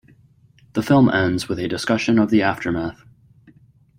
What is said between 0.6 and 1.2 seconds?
The film